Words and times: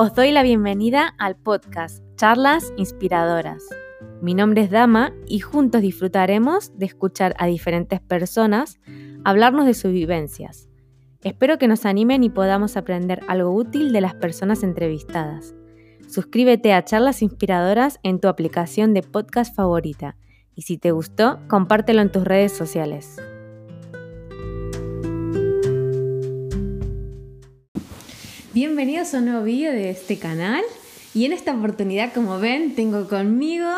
Os 0.00 0.14
doy 0.14 0.30
la 0.30 0.44
bienvenida 0.44 1.12
al 1.18 1.34
podcast 1.34 2.04
Charlas 2.14 2.72
Inspiradoras. 2.76 3.64
Mi 4.22 4.32
nombre 4.32 4.62
es 4.62 4.70
Dama 4.70 5.12
y 5.26 5.40
juntos 5.40 5.82
disfrutaremos 5.82 6.70
de 6.78 6.86
escuchar 6.86 7.34
a 7.36 7.46
diferentes 7.46 8.00
personas 8.00 8.78
hablarnos 9.24 9.66
de 9.66 9.74
sus 9.74 9.90
vivencias. 9.90 10.68
Espero 11.24 11.58
que 11.58 11.66
nos 11.66 11.84
animen 11.84 12.22
y 12.22 12.30
podamos 12.30 12.76
aprender 12.76 13.22
algo 13.26 13.50
útil 13.50 13.92
de 13.92 14.00
las 14.00 14.14
personas 14.14 14.62
entrevistadas. 14.62 15.56
Suscríbete 16.08 16.72
a 16.74 16.84
Charlas 16.84 17.20
Inspiradoras 17.20 17.98
en 18.04 18.20
tu 18.20 18.28
aplicación 18.28 18.94
de 18.94 19.02
podcast 19.02 19.52
favorita 19.56 20.14
y 20.54 20.62
si 20.62 20.78
te 20.78 20.92
gustó, 20.92 21.40
compártelo 21.48 22.02
en 22.02 22.12
tus 22.12 22.22
redes 22.22 22.52
sociales. 22.52 23.20
Bienvenidos 28.62 29.14
a 29.14 29.18
un 29.18 29.26
nuevo 29.26 29.44
vídeo 29.44 29.70
de 29.70 29.88
este 29.88 30.18
canal 30.18 30.64
y 31.14 31.24
en 31.26 31.32
esta 31.32 31.54
oportunidad, 31.54 32.12
como 32.12 32.40
ven, 32.40 32.74
tengo 32.74 33.06
conmigo 33.06 33.68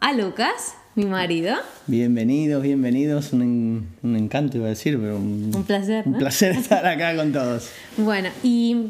a 0.00 0.12
Lucas, 0.14 0.76
mi 0.94 1.04
marido. 1.04 1.56
Bienvenidos, 1.86 2.62
bienvenidos, 2.62 3.34
un, 3.34 3.86
un 4.02 4.16
encanto 4.16 4.56
iba 4.56 4.64
a 4.64 4.70
decir, 4.70 4.98
pero 4.98 5.16
un, 5.18 5.52
Un 5.54 5.64
placer, 5.64 6.04
un 6.06 6.14
placer 6.16 6.52
estar 6.56 6.86
acá 6.86 7.14
con 7.16 7.34
todos. 7.34 7.68
Bueno, 7.98 8.30
y 8.42 8.86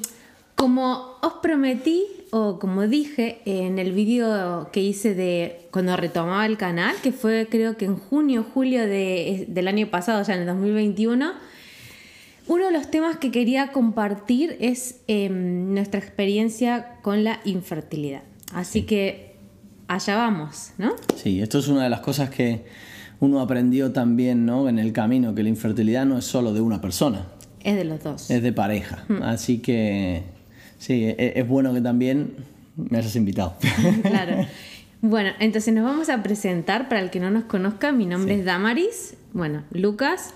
como 0.55 1.17
os 1.21 1.33
prometí, 1.43 2.05
o 2.31 2.61
como 2.61 2.87
dije 2.87 3.41
en 3.45 3.81
el 3.81 3.91
vídeo 3.91 4.69
que 4.73 4.81
hice 4.81 5.17
de 5.17 5.63
cuando 5.73 5.97
retomaba 5.97 6.47
el 6.47 6.59
canal, 6.59 6.95
que 7.03 7.11
fue 7.11 7.49
creo 7.51 7.77
que 7.77 7.87
en 7.87 7.97
junio, 7.97 8.47
julio 8.55 8.83
de- 8.87 9.47
del 9.49 9.67
año 9.67 9.89
pasado, 9.89 10.23
ya 10.23 10.35
en 10.35 10.43
el 10.43 10.47
2021, 10.47 11.33
uno 12.51 12.67
de 12.67 12.73
los 12.73 12.91
temas 12.91 13.17
que 13.19 13.31
quería 13.31 13.71
compartir 13.71 14.57
es 14.59 15.03
em, 15.07 15.73
nuestra 15.73 16.01
experiencia 16.01 16.97
con 17.01 17.23
la 17.23 17.39
infertilidad. 17.45 18.23
Así 18.53 18.83
que 18.83 19.37
allá 19.87 20.17
vamos, 20.17 20.73
¿no? 20.77 20.97
Sí, 21.15 21.41
esto 21.41 21.61
es 21.61 21.69
una 21.69 21.85
de 21.85 21.91
las 21.91 22.01
cosas 22.01 22.29
que 22.29 22.65
uno 23.21 23.41
aprendió 23.41 23.93
también 23.93 24.47
¿no? 24.47 24.69
en 24.69 24.81
el 24.81 24.93
camino, 24.93 25.33
que 25.33 25.45
la 25.45 25.49
infertilidad 25.49 26.05
no 26.07 26.19
es 26.19 26.25
solo 26.25 26.53
de 26.53 26.61
una 26.61 26.81
persona, 26.81 27.29
Es 27.63 27.77
de 27.77 27.85
los 27.85 28.03
dos. 28.03 28.29
es 28.29 28.43
de 28.43 28.53
pareja. 28.53 29.05
Hmm. 29.07 29.23
Así 29.23 29.59
que 29.59 30.25
sí, 30.77 31.05
e- 31.05 31.35
es, 31.37 31.47
bueno 31.47 31.73
que 31.73 31.81
también 31.81 32.35
me 32.75 32.99
hayas 32.99 33.15
invitado. 33.15 33.55
claro. 34.03 34.45
Bueno, 35.03 35.31
entonces 35.39 35.73
nos 35.73 35.85
vamos 35.85 36.09
a 36.09 36.21
presentar 36.25 36.89
para 36.89 37.01
el 37.01 37.11
que 37.11 37.21
no 37.21 37.31
nos 37.31 37.45
conozca. 37.45 37.93
Mi 37.93 38.07
nombre 38.07 38.35
es 38.35 38.45
Damaris. 38.45 39.15
Bueno, 39.33 39.63
Lucas. 39.71 40.35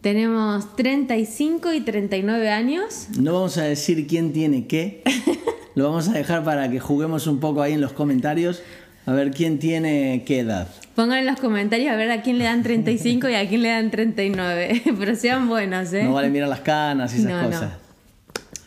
Tenemos 0.00 0.76
35 0.76 1.72
y 1.74 1.80
39 1.82 2.50
años. 2.50 3.08
No 3.18 3.34
vamos 3.34 3.58
a 3.58 3.64
decir 3.64 4.06
quién 4.06 4.32
tiene 4.32 4.66
qué, 4.66 5.02
lo 5.74 5.84
vamos 5.84 6.08
a 6.08 6.12
dejar 6.12 6.42
para 6.42 6.70
que 6.70 6.80
juguemos 6.80 7.26
un 7.26 7.38
poco 7.38 7.60
ahí 7.62 7.74
en 7.74 7.80
los 7.82 7.92
comentarios, 7.92 8.62
a 9.06 9.12
ver 9.12 9.30
quién 9.30 9.58
tiene 9.58 10.22
qué 10.26 10.40
edad. 10.40 10.68
Pongan 10.94 11.18
en 11.18 11.26
los 11.26 11.38
comentarios 11.38 11.92
a 11.92 11.96
ver 11.96 12.10
a 12.10 12.22
quién 12.22 12.38
le 12.38 12.44
dan 12.44 12.62
35 12.62 13.28
y 13.28 13.34
a 13.34 13.46
quién 13.48 13.62
le 13.62 13.68
dan 13.68 13.90
39. 13.90 14.82
Pero 14.98 15.14
sean 15.16 15.48
buenos, 15.48 15.92
¿eh? 15.92 16.04
No 16.04 16.14
vale 16.14 16.30
mirar 16.30 16.48
las 16.48 16.60
canas 16.60 17.12
y 17.14 17.18
esas 17.18 17.30
No, 17.30 17.42
no. 17.42 17.48
cosas. 17.50 17.72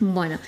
Bueno, 0.00 0.38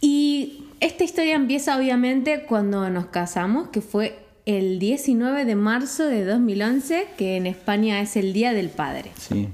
y 0.00 0.64
esta 0.80 1.04
historia 1.04 1.34
empieza 1.34 1.76
obviamente 1.78 2.44
cuando 2.48 2.88
nos 2.90 3.06
casamos, 3.06 3.68
que 3.68 3.80
fue 3.80 4.18
el 4.46 4.78
19 4.78 5.44
de 5.44 5.54
marzo 5.54 6.06
de 6.06 6.24
2011, 6.24 7.06
que 7.16 7.36
en 7.36 7.46
España 7.46 8.00
es 8.00 8.16
el 8.16 8.32
Día 8.32 8.52
del 8.52 8.68
Padre. 8.70 9.10
Sí. 9.18 9.48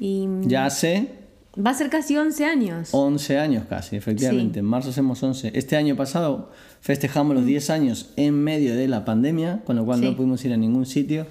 Y 0.00 0.26
Ya 0.42 0.66
hace 0.66 1.08
va 1.58 1.70
a 1.70 1.74
ser 1.74 1.88
casi 1.88 2.16
11 2.16 2.44
años. 2.44 2.90
11 2.92 3.38
años 3.38 3.64
casi, 3.68 3.96
efectivamente. 3.96 4.54
Sí. 4.54 4.58
En 4.60 4.64
marzo 4.66 4.90
hacemos 4.90 5.22
11. 5.22 5.52
Este 5.54 5.76
año 5.76 5.96
pasado 5.96 6.50
festejamos 6.80 7.34
los 7.34 7.46
10 7.46 7.70
años 7.70 8.10
en 8.16 8.34
medio 8.34 8.76
de 8.76 8.88
la 8.88 9.04
pandemia, 9.04 9.62
con 9.64 9.76
lo 9.76 9.84
cual 9.86 9.98
Mm. 9.98 10.02
Sí. 10.02 10.10
no 10.10 10.16
pudimos 10.16 10.44
ir 10.44 10.52
a 10.52 10.56
ningún 10.56 10.84
sitio. 10.86 11.26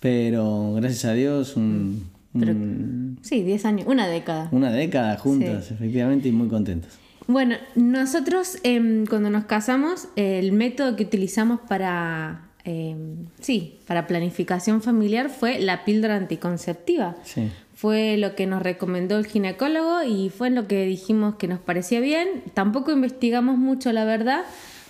Pero 0.00 0.74
gracias 0.74 1.04
a 1.04 1.12
Dios, 1.12 1.56
un- 1.56 2.08
Pero- 2.38 2.52
un- 2.52 3.18
Sí, 3.22 3.42
10 3.42 3.64
años, 3.64 3.86
una 3.86 4.08
década. 4.08 4.48
una 4.52 4.72
década 4.72 5.16
juntas, 5.18 5.70
efectivamente, 5.70 6.28
y 6.28 6.32
muy 6.32 6.48
contentos. 6.48 6.90
Bueno, 7.28 7.54
nosotros 7.76 8.58
em, 8.64 9.06
cuando 9.06 9.30
nos 9.30 9.44
casamos, 9.44 10.08
el 10.16 10.50
método 10.52 10.96
que 10.96 11.04
utilizamos 11.04 11.60
para, 11.68 12.48
em, 12.64 13.26
sí, 13.40 13.78
para 13.86 14.08
planificación 14.08 14.82
familiar 14.82 15.30
fue 15.30 15.60
la 15.60 15.84
píldora 15.84 16.16
anticonceptiva. 16.16 17.14
Sí. 17.22 17.42
Fue 17.82 18.16
lo 18.16 18.36
que 18.36 18.46
nos 18.46 18.62
recomendó 18.62 19.18
el 19.18 19.26
ginecólogo 19.26 20.04
y 20.04 20.30
fue 20.30 20.50
lo 20.50 20.68
que 20.68 20.86
dijimos 20.86 21.34
que 21.34 21.48
nos 21.48 21.58
parecía 21.58 21.98
bien. 21.98 22.44
Tampoco 22.54 22.92
investigamos 22.92 23.58
mucho, 23.58 23.92
la 23.92 24.04
verdad. 24.04 24.44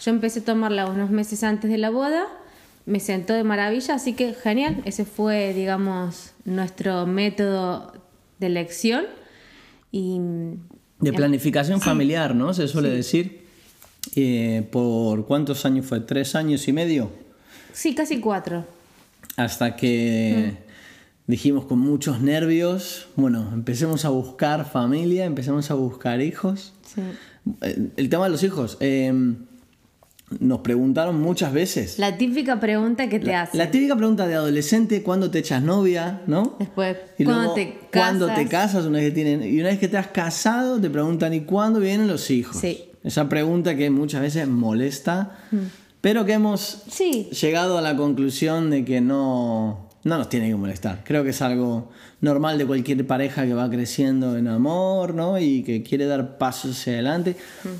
Yo 0.04 0.10
empecé 0.10 0.40
a 0.40 0.44
tomarla 0.44 0.84
unos 0.84 1.08
meses 1.08 1.42
antes 1.42 1.70
de 1.70 1.78
la 1.78 1.88
boda. 1.88 2.26
Me 2.84 3.00
sentó 3.00 3.32
de 3.32 3.44
maravilla, 3.44 3.94
así 3.94 4.12
que 4.12 4.34
genial. 4.34 4.82
Ese 4.84 5.06
fue, 5.06 5.54
digamos, 5.54 6.34
nuestro 6.44 7.06
método 7.06 7.94
de 8.38 8.48
elección. 8.48 9.06
Y 9.90 10.20
De 11.00 11.14
planificación 11.14 11.80
familiar, 11.80 12.34
¿no? 12.34 12.52
Se 12.52 12.68
suele 12.68 12.90
decir. 12.90 13.46
Eh, 14.16 14.68
¿Por 14.70 15.24
cuántos 15.24 15.64
años 15.64 15.86
fue? 15.86 16.00
¿Tres 16.00 16.34
años 16.34 16.68
y 16.68 16.74
medio? 16.74 17.10
sí, 17.72 17.94
casi 17.94 18.20
cuatro. 18.20 18.66
Hasta 19.38 19.76
que 19.76 20.58
dijimos 21.26 21.64
con 21.66 21.78
muchos 21.78 22.20
nervios, 22.20 23.06
bueno, 23.16 23.50
empecemos 23.52 24.04
a 24.04 24.08
buscar 24.10 24.68
familia, 24.70 25.24
empecemos 25.24 25.70
a 25.70 25.74
buscar 25.74 26.20
hijos. 26.20 26.72
Sí. 26.94 27.00
Eh, 27.62 27.90
El 27.96 28.08
tema 28.08 28.24
de 28.24 28.30
los 28.30 28.42
hijos, 28.42 28.76
eh, 28.80 29.12
nos 30.40 30.60
preguntaron 30.60 31.20
muchas 31.20 31.52
veces. 31.52 31.98
La 31.98 32.16
típica 32.16 32.58
pregunta 32.58 33.08
que 33.08 33.20
te 33.20 33.34
hacen. 33.34 33.58
La 33.58 33.70
típica 33.70 33.94
pregunta 33.96 34.26
de 34.26 34.34
adolescente, 34.34 35.02
¿cuándo 35.02 35.30
te 35.30 35.40
echas 35.40 35.62
novia? 35.62 36.22
¿No? 36.26 36.56
Después, 36.58 36.96
Y 37.18 37.24
¿cuándo 37.24 37.42
luego, 37.42 37.54
te 37.54 37.78
¿cuándo 37.92 38.26
casas? 38.28 38.42
te 38.42 38.48
casas? 38.48 38.84
Una 38.86 38.98
vez 38.98 39.08
que 39.10 39.14
tienen, 39.14 39.42
y 39.54 39.60
una 39.60 39.68
vez 39.68 39.78
que 39.78 39.88
te 39.88 39.98
has 39.98 40.06
casado, 40.08 40.80
te 40.80 40.88
preguntan, 40.88 41.34
¿y 41.34 41.40
cuándo 41.42 41.80
vienen 41.80 42.08
los 42.08 42.30
hijos? 42.30 42.56
Sí. 42.60 42.84
Mm. 43.02 43.06
Esa 43.08 43.28
pregunta 43.28 43.76
que 43.76 43.90
muchas 43.90 44.20
veces 44.22 44.46
molesta, 44.48 45.36
pero 46.00 46.24
que 46.24 46.32
hemos 46.34 46.82
Sí, 46.90 47.28
llegado 47.40 47.76
a 47.76 47.82
la 47.82 47.96
conclusión 47.96 48.70
de 48.70 48.84
que 48.84 49.00
no, 49.00 49.90
no 50.04 50.18
nos 50.18 50.28
tiene 50.28 50.48
que 50.48 50.56
molestar. 50.56 51.02
Creo 51.04 51.22
que 51.22 51.30
es 51.30 51.42
algo 51.42 51.90
normal 52.20 52.58
de 52.58 52.66
cualquier 52.66 53.06
pareja 53.06 53.46
que 53.46 53.54
va 53.54 53.70
creciendo 53.70 54.36
en 54.36 54.48
amor, 54.48 55.14
¿no? 55.14 55.38
Y 55.38 55.62
que 55.62 55.82
quiere 55.82 56.06
dar 56.06 56.38
pasos 56.38 56.78
hacia 56.78 56.94
adelante. 56.94 57.36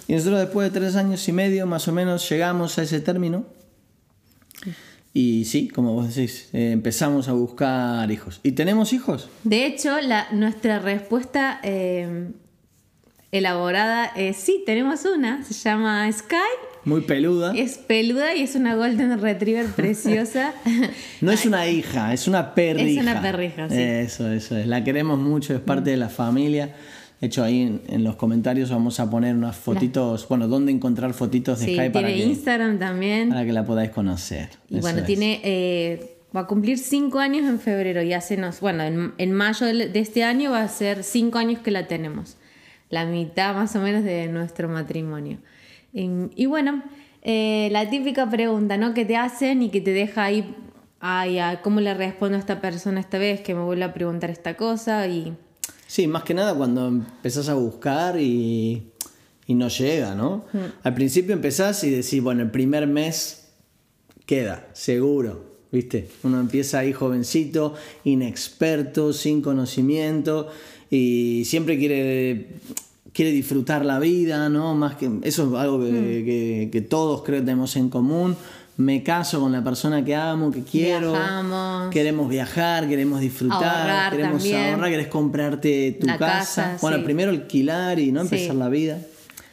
Y 0.06 0.14
nosotros 0.14 0.40
después 0.40 0.72
de 0.72 0.78
tres 0.78 0.96
años 0.96 1.26
y 1.28 1.32
medio, 1.32 1.66
más 1.66 1.88
o 1.88 1.92
menos, 1.92 2.28
llegamos 2.28 2.78
a 2.78 2.82
ese 2.82 3.00
término. 3.00 3.44
Y 5.14 5.44
sí, 5.44 5.68
como 5.68 5.92
vos 5.92 6.14
decís, 6.14 6.48
eh, 6.52 6.70
empezamos 6.72 7.28
a 7.28 7.32
buscar 7.32 8.10
hijos. 8.10 8.40
¿Y 8.42 8.52
tenemos 8.52 8.92
hijos? 8.92 9.28
de 9.44 9.66
hecho, 9.66 10.00
la, 10.00 10.28
nuestra 10.32 10.78
respuesta 10.78 11.60
eh, 11.62 12.30
elaborada 13.30 14.06
es 14.06 14.36
sí, 14.36 14.62
tenemos 14.64 15.04
una. 15.04 15.44
Se 15.44 15.54
llama 15.54 16.10
Sky. 16.10 16.71
Muy 16.84 17.02
peluda. 17.02 17.52
Es 17.56 17.78
peluda 17.78 18.34
y 18.34 18.42
es 18.42 18.54
una 18.56 18.74
Golden 18.74 19.20
Retriever 19.20 19.66
preciosa. 19.66 20.52
No 21.20 21.30
es 21.30 21.46
una 21.46 21.68
hija, 21.68 22.12
es 22.12 22.26
una 22.26 22.54
perrija. 22.54 23.00
Es 23.00 23.06
una 23.06 23.22
perrija, 23.22 23.68
sí. 23.68 23.76
Eso, 23.78 24.32
eso 24.32 24.56
es. 24.56 24.66
La 24.66 24.82
queremos 24.82 25.18
mucho, 25.18 25.54
es 25.54 25.60
parte 25.60 25.90
de 25.90 25.96
la 25.96 26.08
familia. 26.08 26.74
De 27.20 27.28
hecho, 27.28 27.44
ahí 27.44 27.62
en, 27.62 27.82
en 27.86 28.02
los 28.02 28.16
comentarios 28.16 28.70
vamos 28.70 28.98
a 28.98 29.08
poner 29.08 29.36
unas 29.36 29.54
fotitos, 29.54 30.26
bueno, 30.28 30.48
dónde 30.48 30.72
encontrar 30.72 31.14
fotitos 31.14 31.60
de 31.60 31.66
sí, 31.66 31.76
Sky 31.76 31.90
para 31.90 32.08
tiene 32.08 32.22
que, 32.22 32.28
Instagram 32.28 32.78
también. 32.80 33.28
para 33.28 33.44
que 33.44 33.52
la 33.52 33.64
podáis 33.64 33.90
conocer. 33.90 34.48
Y 34.68 34.78
Eso 34.78 34.82
bueno, 34.82 34.98
es. 35.00 35.06
tiene. 35.06 35.40
eh, 35.44 36.16
va 36.34 36.40
a 36.40 36.46
cumplir 36.48 36.78
cinco 36.78 37.20
años 37.20 37.46
en 37.48 37.60
febrero 37.60 38.02
y 38.02 38.12
hace 38.12 38.36
nos. 38.36 38.58
Bueno, 38.58 38.82
en, 38.82 39.12
en 39.18 39.32
mayo 39.32 39.66
de 39.66 39.90
este 40.00 40.24
año 40.24 40.50
va 40.50 40.62
a 40.64 40.68
ser 40.68 41.04
cinco 41.04 41.38
años 41.38 41.60
que 41.60 41.70
la 41.70 41.86
tenemos. 41.86 42.36
La 42.90 43.04
mitad 43.06 43.54
más 43.54 43.76
o 43.76 43.80
menos 43.80 44.02
de 44.02 44.26
nuestro 44.26 44.68
matrimonio. 44.68 45.38
Y, 45.92 46.08
y 46.36 46.46
bueno, 46.46 46.82
eh, 47.22 47.68
la 47.70 47.88
típica 47.88 48.28
pregunta, 48.28 48.76
¿no? 48.76 48.94
Que 48.94 49.04
te 49.04 49.16
hacen 49.16 49.62
y 49.62 49.70
que 49.70 49.80
te 49.80 49.92
deja 49.92 50.24
ahí. 50.24 50.54
Ay, 51.00 51.38
ay, 51.38 51.58
¿cómo 51.62 51.80
le 51.80 51.94
respondo 51.94 52.36
a 52.36 52.40
esta 52.40 52.60
persona 52.60 53.00
esta 53.00 53.18
vez 53.18 53.40
que 53.40 53.54
me 53.54 53.62
vuelve 53.62 53.84
a 53.84 53.94
preguntar 53.94 54.30
esta 54.30 54.56
cosa? 54.56 55.06
Y. 55.06 55.34
Sí, 55.86 56.06
más 56.06 56.24
que 56.24 56.34
nada 56.34 56.54
cuando 56.54 56.88
empezás 56.88 57.48
a 57.48 57.54
buscar 57.54 58.18
y, 58.18 58.92
y 59.46 59.54
no 59.54 59.68
llega, 59.68 60.14
¿no? 60.14 60.44
Mm. 60.52 60.58
Al 60.82 60.94
principio 60.94 61.34
empezás 61.34 61.84
y 61.84 61.90
decís, 61.90 62.22
bueno, 62.22 62.42
el 62.42 62.50
primer 62.50 62.86
mes 62.86 63.50
queda, 64.26 64.68
seguro, 64.72 65.44
¿viste? 65.70 66.08
Uno 66.22 66.40
empieza 66.40 66.78
ahí 66.80 66.92
jovencito, 66.92 67.74
inexperto, 68.04 69.12
sin 69.12 69.42
conocimiento 69.42 70.48
y 70.90 71.44
siempre 71.46 71.78
quiere, 71.78 72.48
quiere 73.12 73.30
disfrutar 73.30 73.84
la 73.84 73.98
vida, 73.98 74.48
¿no? 74.48 74.74
Más 74.74 74.94
que, 74.96 75.10
eso 75.22 75.48
es 75.54 75.60
algo 75.60 75.80
que, 75.80 75.90
Mm. 75.92 76.24
que- 76.24 76.68
que 76.72 76.80
todos 76.80 77.22
creo 77.22 77.40
que 77.40 77.44
tenemos 77.46 77.76
en 77.76 77.88
común. 77.90 78.36
Me 78.78 79.02
caso 79.02 79.38
con 79.38 79.52
la 79.52 79.62
persona 79.62 80.02
que 80.02 80.14
amo, 80.16 80.50
que 80.50 80.62
quiero. 80.62 81.12
Viajamos. 81.12 81.90
Queremos 81.90 82.28
viajar, 82.30 82.88
queremos 82.88 83.20
disfrutar, 83.20 83.62
Ahorrar 83.62 84.12
queremos 84.12 84.42
también. 84.42 84.74
ahorrar, 84.74 84.90
querés 84.90 85.06
comprarte 85.08 85.98
tu 86.00 86.06
La 86.06 86.16
casa. 86.16 86.62
casa, 86.62 86.78
Bueno, 86.80 86.96
sí. 86.96 87.02
primero 87.04 87.30
alquilar 87.32 87.98
y 87.98 88.12
no 88.12 88.22
Sí. 88.24 88.34
empezar 88.34 88.56
la 88.56 88.70
vida. 88.70 88.98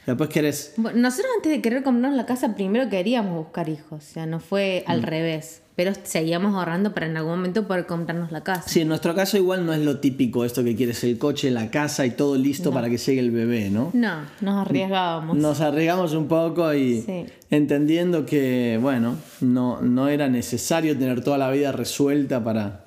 Después 0.06 0.30
querés... 0.30 0.74
Bueno, 0.78 1.00
nosotros 1.00 1.28
antes 1.38 1.52
de 1.52 1.62
querer 1.62 1.84
comprarnos 1.84 2.18
la 2.18 2.26
casa, 2.26 2.56
primero 2.56 2.90
queríamos 2.90 3.36
buscar 3.36 3.70
hijos, 3.70 4.04
o 4.04 4.14
sea, 4.14 4.26
no 4.26 4.40
fue 4.40 4.84
al 4.88 5.04
revés, 5.04 5.62
pero 5.76 5.92
seguíamos 6.04 6.56
ahorrando 6.56 6.94
para 6.94 7.06
en 7.06 7.16
algún 7.18 7.34
momento 7.34 7.68
poder 7.68 7.86
comprarnos 7.86 8.32
la 8.32 8.42
casa. 8.42 8.64
Sí, 8.68 8.82
en 8.82 8.88
nuestro 8.88 9.14
caso 9.14 9.38
igual 9.38 9.66
no 9.68 9.74
es 9.74 9.80
lo 9.82 10.00
típico 10.00 10.46
esto 10.46 10.64
que 10.64 10.76
quieres 10.76 11.04
el 11.04 11.18
coche, 11.20 11.52
la 11.52 11.70
casa 11.70 12.06
y 12.08 12.12
todo 12.12 12.36
listo 12.38 12.72
para 12.72 12.90
que 12.90 12.98
llegue 12.98 13.20
el 13.20 13.30
bebé, 13.32 13.70
¿no? 13.70 13.92
No, 13.94 14.22
nos 14.42 14.66
arriesgábamos. 14.68 15.38
Nos 15.38 15.62
arriesgamos 15.62 16.14
un 16.14 16.28
poco 16.28 16.74
y 16.74 17.02
Sí. 17.02 17.26
entendiendo 17.52 18.26
que, 18.26 18.80
bueno, 18.82 19.16
no, 19.42 19.80
no 19.82 20.08
era 20.10 20.28
necesario 20.28 20.98
tener 20.98 21.24
toda 21.24 21.38
la 21.38 21.52
vida 21.52 21.72
resuelta 21.72 22.44
para, 22.44 22.84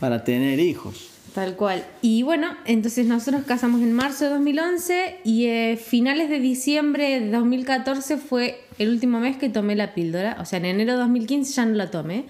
para 0.00 0.24
tener 0.24 0.58
hijos. 0.58 1.10
Tal 1.34 1.56
cual. 1.56 1.84
Y 2.02 2.22
bueno, 2.22 2.48
entonces 2.66 3.06
nosotros 3.06 3.42
casamos 3.46 3.80
en 3.80 3.92
marzo 3.92 4.24
de 4.24 4.30
2011 4.32 5.20
y 5.24 5.46
eh, 5.46 5.78
finales 5.82 6.28
de 6.28 6.40
diciembre 6.40 7.20
de 7.20 7.30
2014 7.30 8.18
fue 8.18 8.60
el 8.78 8.90
último 8.90 9.18
mes 9.18 9.38
que 9.38 9.48
tomé 9.48 9.74
la 9.74 9.94
píldora. 9.94 10.36
O 10.40 10.44
sea, 10.44 10.58
en 10.58 10.66
enero 10.66 10.92
de 10.92 10.98
2015 10.98 11.52
ya 11.54 11.64
no 11.64 11.74
la 11.74 11.90
tomé. 11.90 12.26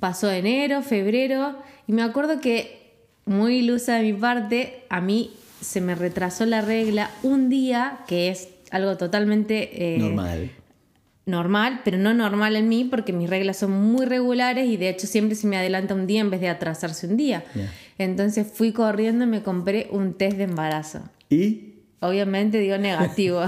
Pasó 0.00 0.30
enero, 0.30 0.80
febrero 0.82 1.58
y 1.86 1.92
me 1.92 2.02
acuerdo 2.02 2.40
que, 2.40 2.78
muy 3.26 3.56
ilusa 3.56 3.96
de 3.96 4.02
mi 4.04 4.12
parte, 4.14 4.84
a 4.88 5.02
mí 5.02 5.32
se 5.60 5.82
me 5.82 5.94
retrasó 5.94 6.46
la 6.46 6.62
regla 6.62 7.10
un 7.22 7.50
día, 7.50 7.98
que 8.06 8.30
es 8.30 8.48
algo 8.70 8.96
totalmente... 8.96 9.94
eh, 9.94 9.98
Normal. 9.98 10.50
normal, 11.26 11.80
pero 11.84 11.98
no 11.98 12.14
normal 12.14 12.56
en 12.56 12.68
mí 12.68 12.84
porque 12.84 13.12
mis 13.12 13.28
reglas 13.28 13.58
son 13.58 13.72
muy 13.72 14.06
regulares 14.06 14.66
y 14.68 14.78
de 14.78 14.88
hecho 14.88 15.06
siempre 15.06 15.34
se 15.34 15.46
me 15.46 15.58
adelanta 15.58 15.92
un 15.94 16.06
día 16.06 16.20
en 16.20 16.30
vez 16.30 16.40
de 16.40 16.48
atrasarse 16.48 17.06
un 17.06 17.18
día. 17.18 17.44
Yeah. 17.54 17.70
Entonces 17.98 18.46
fui 18.52 18.72
corriendo 18.72 19.24
y 19.24 19.28
me 19.28 19.42
compré 19.42 19.88
un 19.90 20.14
test 20.14 20.36
de 20.36 20.44
embarazo. 20.44 21.02
Y 21.28 21.74
Obviamente 22.00 22.58
digo 22.60 22.78
negativo. 22.78 23.42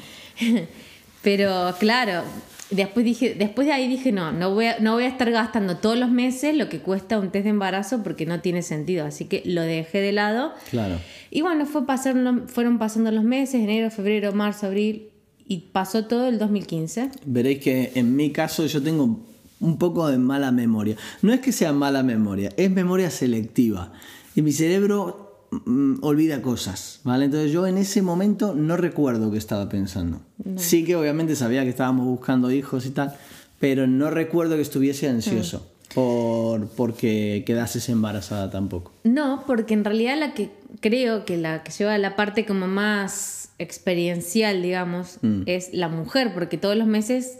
pero 1.22 1.74
claro, 1.78 2.22
después 2.70 3.04
dije, 3.04 3.34
después 3.34 3.66
de 3.66 3.72
ahí 3.72 3.88
dije, 3.88 4.12
no, 4.12 4.32
no 4.32 4.54
voy, 4.54 4.66
a, 4.66 4.78
no 4.78 4.94
voy 4.94 5.04
a 5.04 5.08
estar 5.08 5.30
gastando 5.30 5.78
todos 5.78 5.98
los 5.98 6.10
meses 6.10 6.56
lo 6.56 6.68
que 6.68 6.80
cuesta 6.80 7.18
un 7.18 7.30
test 7.30 7.44
de 7.44 7.50
embarazo 7.50 8.02
porque 8.02 8.26
no 8.26 8.40
tiene 8.40 8.62
sentido. 8.62 9.04
Así 9.04 9.24
que 9.24 9.42
lo 9.44 9.62
dejé 9.62 10.00
de 10.00 10.12
lado. 10.12 10.54
claro. 10.70 10.98
Y 11.30 11.42
bueno, 11.42 11.66
fue 11.66 11.84
pasando, 11.84 12.46
fueron 12.48 12.78
pasando 12.78 13.10
los 13.10 13.24
meses, 13.24 13.56
enero, 13.56 13.90
febrero, 13.90 14.32
marzo, 14.32 14.66
abril, 14.66 15.10
y 15.46 15.58
pasó 15.72 16.06
todo 16.06 16.28
el 16.28 16.38
2015. 16.38 17.10
Veréis 17.26 17.58
que 17.58 17.92
en 17.94 18.16
mi 18.16 18.30
caso 18.30 18.64
yo 18.64 18.82
tengo 18.82 19.20
un 19.60 19.78
poco 19.78 20.08
de 20.08 20.18
mala 20.18 20.52
memoria. 20.52 20.96
No 21.22 21.32
es 21.32 21.40
que 21.40 21.52
sea 21.52 21.72
mala 21.72 22.02
memoria, 22.02 22.50
es 22.56 22.70
memoria 22.70 23.10
selectiva. 23.10 23.92
Y 24.34 24.42
mi 24.42 24.52
cerebro 24.52 25.48
mm, 25.50 25.96
olvida 26.02 26.42
cosas, 26.42 27.00
¿vale? 27.04 27.26
Entonces 27.26 27.52
yo 27.52 27.66
en 27.66 27.78
ese 27.78 28.02
momento 28.02 28.54
no 28.54 28.76
recuerdo 28.76 29.30
qué 29.30 29.38
estaba 29.38 29.68
pensando. 29.68 30.20
Sí 30.56 30.84
que 30.84 30.96
obviamente 30.96 31.36
sabía 31.36 31.64
que 31.64 31.70
estábamos 31.70 32.06
buscando 32.06 32.50
hijos 32.50 32.86
y 32.86 32.90
tal, 32.90 33.14
pero 33.58 33.86
no 33.86 34.10
recuerdo 34.10 34.56
que 34.56 34.62
estuviese 34.62 35.08
ansioso 35.08 35.66
por 35.94 36.68
porque 36.68 37.42
quedases 37.46 37.88
embarazada 37.88 38.50
tampoco. 38.50 38.92
No, 39.04 39.44
porque 39.46 39.74
en 39.74 39.84
realidad 39.84 40.18
la 40.18 40.34
que 40.34 40.50
creo 40.80 41.24
que 41.24 41.36
la 41.36 41.62
que 41.62 41.72
lleva 41.72 41.96
la 41.98 42.16
parte 42.16 42.44
como 42.46 42.66
más 42.66 43.50
experiencial, 43.58 44.62
digamos, 44.62 45.18
es 45.46 45.70
la 45.72 45.88
mujer, 45.88 46.32
porque 46.32 46.58
todos 46.58 46.76
los 46.76 46.86
meses, 46.86 47.38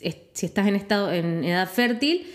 es- 0.00 0.16
si 0.32 0.46
estás 0.46 0.66
en 0.66 0.74
estado, 0.76 1.12
en 1.12 1.44
edad 1.44 1.68
fértil, 1.68 2.26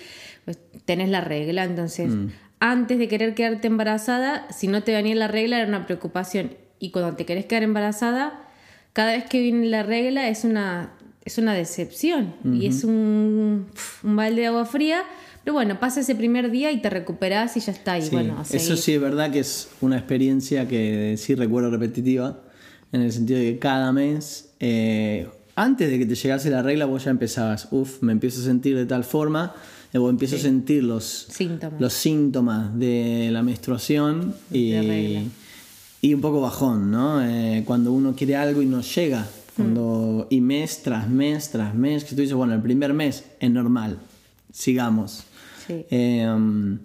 pues 0.45 0.57
tenés 0.85 1.09
la 1.09 1.21
regla. 1.21 1.63
Entonces, 1.63 2.13
antes 2.59 2.97
de 2.99 3.07
querer 3.07 3.33
quedarte 3.35 3.67
embarazada, 3.67 4.47
si 4.51 4.67
no 4.67 4.83
te 4.83 4.93
venía 4.93 5.15
la 5.15 5.27
regla 5.27 5.57
era 5.59 5.67
una 5.67 5.85
preocupación. 5.85 6.53
Y 6.79 6.91
cuando 6.91 7.15
te 7.15 7.25
querés 7.25 7.45
quedar 7.45 7.63
embarazada, 7.63 8.41
cada 8.93 9.11
vez 9.13 9.25
que 9.25 9.41
viene 9.41 9.67
la 9.67 9.83
regla 9.83 10.27
es 10.29 10.43
una, 10.43 10.93
es 11.25 11.37
una 11.37 11.53
decepción 11.53 12.35
y 12.45 12.67
es 12.67 12.83
un, 12.83 13.67
un 14.03 14.15
balde 14.15 14.41
de 14.41 14.47
agua 14.47 14.65
fría. 14.65 15.03
Pero 15.43 15.53
bueno, 15.53 15.79
pasa 15.79 15.99
ese 15.99 16.15
primer 16.15 16.49
día 16.49 16.71
y 16.71 16.81
te 16.81 16.89
recuperas 16.89 17.55
y 17.55 17.59
ya 17.59 17.71
está. 17.71 17.97
Y 17.99 18.03
Sí, 18.03 18.09
bueno, 18.11 18.41
eso 18.57 18.75
sí 18.77 18.93
es 18.93 19.01
verdad 19.01 19.31
que 19.31 19.39
es 19.39 19.69
una 19.81 19.97
experiencia 19.97 20.67
que 20.67 21.15
sí 21.17 21.35
recuerdo 21.35 21.69
repetitiva, 21.69 22.41
en 22.91 23.01
el 23.01 23.11
sentido 23.11 23.39
de 23.39 23.53
que 23.53 23.59
cada 23.59 23.91
mes, 23.91 24.53
eh, 24.59 25.27
antes 25.55 25.89
de 25.89 25.97
que 25.97 26.05
te 26.05 26.15
llegase 26.15 26.49
la 26.49 26.61
regla, 26.61 26.85
vos 26.85 27.05
ya 27.05 27.11
empezabas, 27.11 27.67
uff, 27.71 28.01
me 28.01 28.11
empiezo 28.11 28.41
a 28.41 28.43
sentir 28.43 28.75
de 28.75 28.85
tal 28.85 29.03
forma, 29.03 29.55
eh, 29.93 29.97
o 29.97 30.09
empiezo 30.09 30.35
a 30.35 30.39
sentir 30.39 30.83
los 30.83 31.27
Síntomas. 31.29 31.79
los 31.79 31.93
síntomas 31.93 32.77
de 32.77 33.29
la 33.31 33.41
menstruación 33.41 34.35
y, 34.51 34.73
y 36.01 36.13
un 36.13 36.21
poco 36.21 36.41
bajón, 36.41 36.91
¿no? 36.91 37.23
Eh, 37.25 37.63
cuando 37.65 37.93
uno 37.93 38.15
quiere 38.15 38.35
algo 38.35 38.61
y 38.61 38.65
no 38.65 38.81
llega, 38.81 39.25
cuando, 39.55 40.27
y 40.29 40.41
mes 40.41 40.83
tras 40.83 41.09
mes 41.09 41.49
tras 41.49 41.73
mes, 41.73 42.03
que 42.03 42.09
tú 42.15 42.21
dices, 42.21 42.35
bueno, 42.35 42.53
el 42.53 42.61
primer 42.61 42.93
mes 42.93 43.23
es 43.39 43.49
normal, 43.49 43.97
sigamos. 44.51 45.23
Sí. 45.65 45.85
Eh, 45.89 46.27
um, 46.29 46.77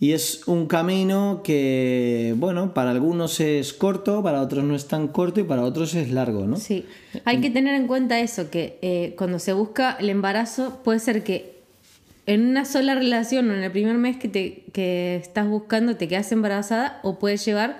y 0.00 0.12
es 0.12 0.46
un 0.46 0.66
camino 0.66 1.40
que, 1.42 2.34
bueno, 2.36 2.72
para 2.72 2.90
algunos 2.92 3.40
es 3.40 3.72
corto, 3.72 4.22
para 4.22 4.40
otros 4.42 4.62
no 4.64 4.74
es 4.76 4.86
tan 4.86 5.08
corto 5.08 5.40
y 5.40 5.42
para 5.44 5.62
otros 5.64 5.94
es 5.94 6.10
largo, 6.10 6.46
¿no? 6.46 6.56
Sí, 6.56 6.86
hay 7.24 7.40
que 7.40 7.50
tener 7.50 7.74
en 7.74 7.86
cuenta 7.88 8.20
eso, 8.20 8.48
que 8.50 8.78
eh, 8.82 9.14
cuando 9.18 9.38
se 9.40 9.52
busca 9.52 9.92
el 9.98 10.08
embarazo 10.08 10.80
puede 10.84 11.00
ser 11.00 11.24
que 11.24 11.58
en 12.26 12.46
una 12.46 12.64
sola 12.64 12.94
relación 12.94 13.50
o 13.50 13.54
en 13.54 13.62
el 13.64 13.72
primer 13.72 13.96
mes 13.96 14.16
que, 14.18 14.28
te, 14.28 14.64
que 14.72 15.16
estás 15.16 15.48
buscando 15.48 15.96
te 15.96 16.06
quedas 16.08 16.30
embarazada 16.30 17.00
o 17.02 17.18
puede 17.18 17.36
llevar 17.38 17.78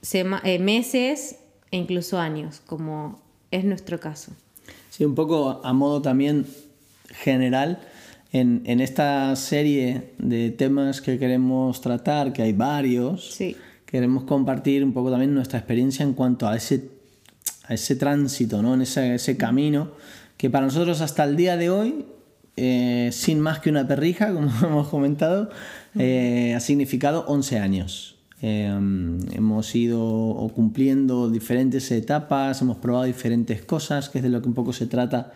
sema- 0.00 0.40
eh, 0.44 0.58
meses 0.58 1.36
e 1.70 1.76
incluso 1.76 2.18
años, 2.18 2.62
como 2.66 3.20
es 3.50 3.64
nuestro 3.64 3.98
caso. 4.00 4.32
Sí, 4.90 5.04
un 5.04 5.14
poco 5.14 5.60
a 5.64 5.72
modo 5.72 6.00
también 6.00 6.46
general, 7.10 7.80
en, 8.32 8.62
en 8.64 8.80
esta 8.80 9.34
serie 9.36 10.12
de 10.18 10.50
temas 10.50 11.00
que 11.00 11.18
queremos 11.18 11.80
tratar, 11.80 12.32
que 12.32 12.42
hay 12.42 12.52
varios, 12.52 13.32
Sí. 13.34 13.56
queremos 13.86 14.24
compartir 14.24 14.82
un 14.84 14.92
poco 14.92 15.10
también 15.10 15.34
nuestra 15.34 15.58
experiencia 15.58 16.02
en 16.02 16.14
cuanto 16.14 16.48
a 16.48 16.56
ese, 16.56 16.88
a 17.68 17.74
ese 17.74 17.94
tránsito, 17.96 18.62
¿no? 18.62 18.74
en 18.74 18.82
ese, 18.82 19.14
ese 19.14 19.36
camino, 19.36 19.90
que 20.38 20.48
para 20.50 20.64
nosotros 20.66 21.00
hasta 21.02 21.24
el 21.24 21.36
día 21.36 21.56
de 21.56 21.70
hoy, 21.70 22.06
eh, 22.56 23.10
sin 23.12 23.38
más 23.40 23.60
que 23.60 23.70
una 23.70 23.86
perrija, 23.86 24.32
como 24.34 24.48
hemos 24.66 24.88
comentado, 24.88 25.50
eh, 25.98 26.54
ha 26.56 26.60
significado 26.60 27.24
11 27.28 27.58
años. 27.58 28.16
Eh, 28.44 28.66
hemos 28.66 29.74
ido 29.76 30.50
cumpliendo 30.54 31.30
diferentes 31.30 31.90
etapas, 31.92 32.60
hemos 32.60 32.78
probado 32.78 33.04
diferentes 33.04 33.62
cosas, 33.62 34.08
que 34.08 34.18
es 34.18 34.24
de 34.24 34.30
lo 34.30 34.42
que 34.42 34.48
un 34.48 34.54
poco 34.54 34.72
se 34.72 34.86
trata 34.86 35.32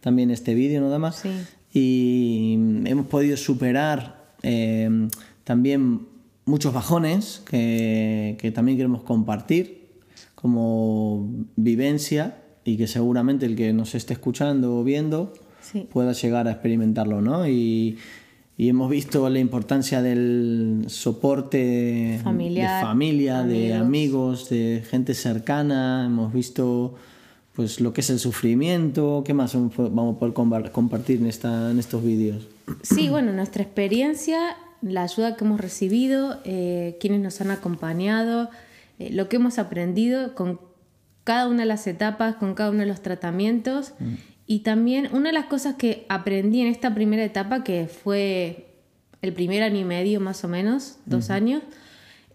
también 0.00 0.30
este 0.32 0.54
vídeo, 0.54 0.80
nada 0.80 0.98
más. 0.98 1.16
Sí. 1.16 1.30
Y 1.72 2.54
hemos 2.84 3.06
podido 3.06 3.36
superar 3.36 4.32
eh, 4.42 5.08
también 5.44 6.00
muchos 6.46 6.72
bajones 6.72 7.42
que, 7.48 8.36
que 8.40 8.50
también 8.50 8.78
queremos 8.78 9.02
compartir 9.02 9.88
como 10.34 11.28
vivencia 11.56 12.38
y 12.64 12.76
que 12.76 12.86
seguramente 12.86 13.46
el 13.46 13.56
que 13.56 13.72
nos 13.72 13.94
esté 13.94 14.12
escuchando 14.14 14.76
o 14.78 14.84
viendo 14.84 15.32
Sí. 15.60 15.86
pueda 15.92 16.12
llegar 16.12 16.48
a 16.48 16.52
experimentarlo, 16.52 17.20
¿no? 17.20 17.46
Y, 17.46 17.98
y 18.56 18.68
hemos 18.70 18.88
visto 18.90 19.28
la 19.28 19.38
importancia 19.38 20.00
del 20.00 20.84
soporte 20.88 22.20
Familiar, 22.24 22.80
de 22.80 22.86
familia, 22.86 23.42
de 23.42 23.74
amigos. 23.74 23.86
amigos, 23.86 24.48
de 24.48 24.82
gente 24.88 25.12
cercana, 25.12 26.04
hemos 26.06 26.32
visto 26.32 26.94
pues 27.58 27.80
lo 27.80 27.92
que 27.92 28.02
es 28.02 28.10
el 28.10 28.20
sufrimiento, 28.20 29.24
¿qué 29.26 29.34
más 29.34 29.52
vamos 29.76 30.14
a 30.14 30.18
poder 30.20 30.32
compa- 30.32 30.70
compartir 30.70 31.18
en, 31.20 31.26
esta, 31.26 31.72
en 31.72 31.80
estos 31.80 32.04
vídeos? 32.04 32.46
Sí, 32.82 33.08
bueno, 33.08 33.32
nuestra 33.32 33.64
experiencia, 33.64 34.56
la 34.80 35.02
ayuda 35.02 35.34
que 35.34 35.44
hemos 35.44 35.60
recibido, 35.60 36.38
eh, 36.44 36.96
quienes 37.00 37.20
nos 37.20 37.40
han 37.40 37.50
acompañado, 37.50 38.48
eh, 39.00 39.10
lo 39.12 39.28
que 39.28 39.36
hemos 39.36 39.58
aprendido 39.58 40.36
con 40.36 40.60
cada 41.24 41.48
una 41.48 41.62
de 41.62 41.66
las 41.66 41.88
etapas, 41.88 42.36
con 42.36 42.54
cada 42.54 42.70
uno 42.70 42.78
de 42.78 42.86
los 42.86 43.02
tratamientos. 43.02 43.92
Y 44.46 44.60
también 44.60 45.08
una 45.12 45.30
de 45.30 45.32
las 45.32 45.46
cosas 45.46 45.74
que 45.74 46.06
aprendí 46.08 46.60
en 46.60 46.68
esta 46.68 46.94
primera 46.94 47.24
etapa, 47.24 47.64
que 47.64 47.88
fue 47.88 48.68
el 49.20 49.32
primer 49.32 49.64
año 49.64 49.80
y 49.80 49.84
medio 49.84 50.20
más 50.20 50.44
o 50.44 50.48
menos, 50.48 50.98
dos 51.06 51.30
años, 51.30 51.64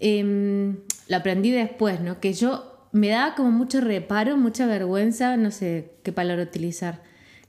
em, 0.02 0.76
lo 1.08 1.16
aprendí 1.16 1.50
después, 1.52 2.02
¿no? 2.02 2.20
Que 2.20 2.34
yo 2.34 2.73
me 2.94 3.10
daba 3.10 3.36
como 3.36 3.52
mucho 3.52 3.82
reparo, 3.82 4.38
mucha 4.38 4.66
vergüenza, 4.66 5.36
no 5.36 5.52
sé 5.52 5.90
qué 6.04 6.12
palabra 6.14 6.44
utilizar, 6.44 7.02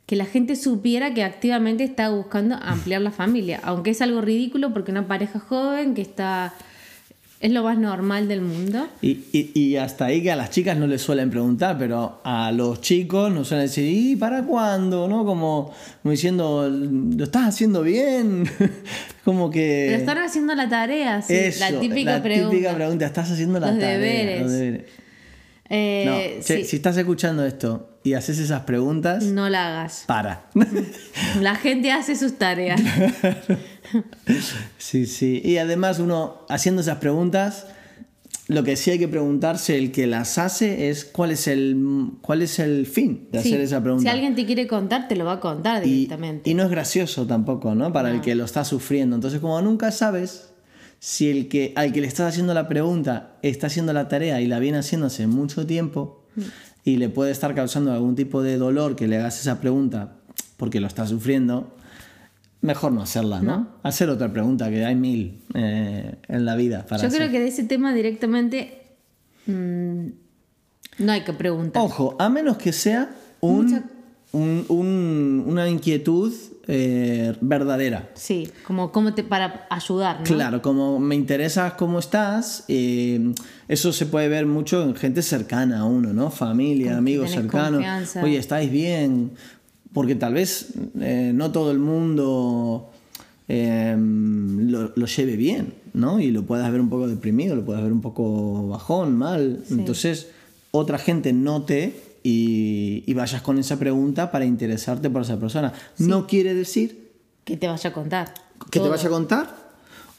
que 0.06 0.16
la 0.16 0.24
gente 0.26 0.56
supiera 0.56 1.14
que 1.14 1.22
activamente 1.22 1.84
está 1.84 2.08
buscando 2.10 2.56
ampliar 2.56 3.00
la 3.02 3.10
familia, 3.12 3.60
aunque 3.62 3.90
es 3.90 4.02
algo 4.02 4.20
ridículo 4.20 4.72
porque 4.72 4.90
una 4.90 5.06
pareja 5.06 5.38
joven 5.38 5.94
que 5.94 6.02
está... 6.02 6.52
Es 7.40 7.52
lo 7.52 7.62
más 7.62 7.76
normal 7.76 8.26
del 8.26 8.40
mundo. 8.40 8.88
Y, 9.02 9.18
y- 9.32 9.50
y 9.54 9.76
hasta 9.76 10.06
ahí 10.06 10.22
que 10.22 10.32
a 10.32 10.36
las 10.36 10.48
chicas 10.48 10.78
no 10.78 10.86
les 10.86 11.02
suelen 11.02 11.28
preguntar, 11.28 11.76
pero 11.78 12.20
a 12.24 12.50
los 12.52 12.80
chicos 12.80 13.30
nos 13.30 13.48
suelen 13.48 13.66
decir, 13.66 13.84
¿y 13.86 14.16
para 14.16 14.44
cuándo? 14.44 15.08
¿No? 15.08 15.26
Como, 15.26 15.70
como 16.02 16.10
diciendo, 16.12 16.66
¿lo 16.70 17.24
estás 17.24 17.48
haciendo 17.48 17.82
bien? 17.82 18.48
como 19.26 19.50
que... 19.50 19.84
Pero 19.90 19.98
están 19.98 20.18
haciendo 20.18 20.54
la 20.54 20.70
tarea, 20.70 21.20
sí, 21.20 21.34
Eso, 21.34 21.70
la 21.70 21.80
típica 21.80 22.12
la 22.16 22.22
pregunta. 22.22 22.50
típica 22.50 22.74
pregunta, 22.74 23.04
¿estás 23.06 23.30
haciendo 23.30 23.60
la 23.60 23.66
Los 23.72 23.78
tarea? 23.78 23.98
deberes. 23.98 24.42
Los 24.42 24.50
deberes. 24.52 24.84
Eh, 25.70 26.04
no, 26.38 26.42
che, 26.44 26.62
sí. 26.62 26.64
si 26.68 26.76
estás 26.76 26.96
escuchando 26.96 27.44
esto 27.44 27.98
y 28.04 28.12
haces 28.12 28.38
esas 28.38 28.62
preguntas, 28.64 29.24
No 29.24 29.48
la 29.48 29.66
hagas. 29.80 30.04
para. 30.06 30.46
La 31.40 31.54
gente 31.56 31.90
hace 31.90 32.16
sus 32.16 32.34
tareas. 32.38 32.80
sí, 34.78 35.06
sí. 35.06 35.40
Y 35.44 35.56
además 35.58 35.98
uno 35.98 36.44
haciendo 36.48 36.82
esas 36.82 36.98
preguntas, 36.98 37.66
lo 38.46 38.62
que 38.62 38.76
sí 38.76 38.90
hay 38.90 38.98
que 38.98 39.08
preguntarse 39.08 39.78
el 39.78 39.90
que 39.90 40.06
las 40.06 40.36
hace 40.38 40.90
es 40.90 41.04
cuál 41.06 41.30
es 41.30 41.46
el 41.48 41.76
cuál 42.20 42.42
es 42.42 42.58
el 42.58 42.86
fin 42.86 43.28
de 43.32 43.40
Sí. 43.42 43.48
hacer 43.48 43.60
esa 43.62 43.82
pregunta. 43.82 44.02
Si 44.02 44.14
alguien 44.14 44.34
te 44.34 44.44
quiere 44.44 44.66
contar, 44.66 45.08
te 45.08 45.16
lo 45.16 45.24
va 45.24 45.34
a 45.34 45.40
contar 45.40 45.82
directamente. 45.82 46.50
y 46.50 46.54
no 46.54 46.64
es 46.64 46.70
gracioso 46.70 47.26
tampoco, 47.26 47.74
¿no? 47.74 47.92
Para 47.92 48.10
el 48.10 48.20
que 48.20 48.34
lo 48.34 48.44
está 48.44 48.64
sufriendo. 48.64 49.16
Entonces, 49.16 49.40
como 49.40 49.60
nunca 49.62 49.90
sabes 49.90 50.50
si 51.06 51.28
el 51.28 51.48
que 51.48 51.74
al 51.76 51.92
que 51.92 52.00
le 52.00 52.06
estás 52.06 52.30
haciendo 52.32 52.54
la 52.54 52.66
pregunta 52.66 53.36
está 53.42 53.66
haciendo 53.66 53.92
la 53.92 54.08
tarea 54.08 54.40
y 54.40 54.46
la 54.46 54.58
viene 54.58 54.78
haciendo 54.78 55.06
hace 55.08 55.26
mucho 55.26 55.66
tiempo 55.66 56.24
Mm. 56.36 56.40
y 56.84 56.96
le 56.96 57.08
puede 57.10 57.30
estar 57.30 57.54
causando 57.54 57.92
algún 57.92 58.14
tipo 58.16 58.42
de 58.42 58.56
dolor 58.56 58.96
que 58.96 59.06
le 59.06 59.18
hagas 59.18 59.38
esa 59.38 59.60
pregunta 59.60 60.16
porque 60.56 60.80
lo 60.80 60.86
está 60.86 61.06
sufriendo, 61.06 61.76
mejor 62.62 62.90
no 62.92 63.02
hacerla, 63.02 63.40
¿no? 63.42 63.68
Hacer 63.82 64.08
otra 64.08 64.32
pregunta, 64.32 64.70
que 64.70 64.82
hay 64.84 64.94
mil 64.96 65.42
eh, 65.54 66.14
en 66.26 66.44
la 66.46 66.56
vida 66.56 66.86
para 66.86 67.02
Yo 67.02 67.08
hacer. 67.08 67.20
creo 67.20 67.30
que 67.32 67.40
de 67.40 67.48
ese 67.48 67.64
tema 67.64 67.92
directamente 67.92 68.82
mm, 69.46 70.06
no 71.00 71.12
hay 71.12 71.20
que 71.22 71.32
preguntar. 71.34 71.82
Ojo, 71.82 72.16
a 72.18 72.28
menos 72.30 72.56
que 72.56 72.72
sea 72.72 73.14
un, 73.40 73.66
Mucha- 73.66 73.84
un- 74.34 74.64
un- 74.68 75.44
una 75.46 75.68
inquietud 75.68 76.32
eh, 76.66 77.34
verdadera. 77.42 78.10
Sí, 78.14 78.48
como, 78.66 78.90
como 78.90 79.12
te, 79.12 79.22
para 79.22 79.66
ayudar, 79.70 80.20
¿no? 80.20 80.24
Claro, 80.24 80.62
como 80.62 80.98
me 80.98 81.14
interesas 81.14 81.74
cómo 81.74 81.98
estás, 81.98 82.64
eh, 82.68 83.34
eso 83.68 83.92
se 83.92 84.06
puede 84.06 84.28
ver 84.28 84.46
mucho 84.46 84.82
en 84.82 84.94
gente 84.94 85.20
cercana 85.20 85.80
a 85.80 85.84
uno, 85.84 86.12
¿no? 86.14 86.30
Familia, 86.30 86.86
Como 86.92 86.98
amigos 86.98 87.30
cercanos. 87.32 87.72
confianza. 87.72 88.22
Oye, 88.22 88.38
¿estáis 88.38 88.70
bien? 88.70 89.32
Porque 89.92 90.14
tal 90.14 90.32
vez 90.34 90.68
eh, 91.00 91.32
no 91.34 91.52
todo 91.52 91.70
el 91.70 91.78
mundo 91.78 92.90
eh, 93.46 93.94
lo, 93.98 94.92
lo 94.96 95.06
lleve 95.06 95.36
bien, 95.36 95.74
¿no? 95.92 96.18
Y 96.18 96.30
lo 96.30 96.44
puedas 96.44 96.72
ver 96.72 96.80
un 96.80 96.88
poco 96.88 97.06
deprimido, 97.08 97.54
lo 97.56 97.64
puedas 97.64 97.82
ver 97.82 97.92
un 97.92 98.00
poco 98.00 98.68
bajón, 98.68 99.16
mal. 99.18 99.62
Entonces, 99.70 100.28
otra 100.70 100.96
gente 100.98 101.32
note 101.34 102.13
y, 102.26 103.04
y 103.06 103.14
vayas 103.14 103.42
con 103.42 103.58
esa 103.58 103.78
pregunta 103.78 104.32
para 104.32 104.44
interesarte 104.46 105.08
por 105.10 105.22
esa 105.22 105.38
persona. 105.38 105.72
No 105.98 106.26
quiere 106.26 106.54
decir 106.54 107.12
Que 107.44 107.56
te 107.56 107.68
vaya 107.68 107.90
a 107.90 107.92
contar. 107.92 108.34
que 108.70 108.80
te 108.80 108.88
vaya 108.88 109.06
a 109.06 109.10
contar 109.10 109.54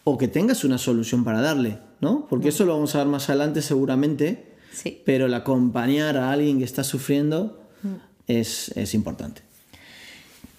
o 0.05 0.17
que 0.17 0.27
tengas 0.27 0.63
una 0.63 0.77
solución 0.77 1.23
para 1.23 1.41
darle, 1.41 1.79
¿no? 1.99 2.27
Porque 2.29 2.49
eso 2.49 2.63
lo 2.63 2.73
vamos 2.75 2.93
a 2.95 2.99
ver 2.99 3.07
más 3.07 3.27
adelante 3.29 3.61
seguramente, 3.63 4.53
Sí. 4.71 5.01
pero 5.05 5.25
el 5.25 5.33
acompañar 5.33 6.15
a 6.17 6.31
alguien 6.31 6.59
que 6.59 6.63
está 6.65 6.83
sufriendo 6.83 7.59
es, 8.27 8.69
es 8.77 8.93
importante. 8.93 9.41